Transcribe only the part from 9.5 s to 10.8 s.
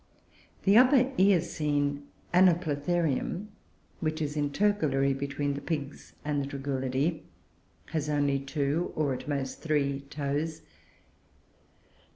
three toes.